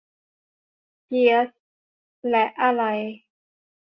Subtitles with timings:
[1.05, 1.47] เกียซ
[2.29, 2.83] และอะไร